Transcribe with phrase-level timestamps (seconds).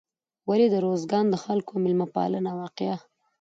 [0.49, 2.95] ولې د روزګان د خلکو میلمه پالنه واقعا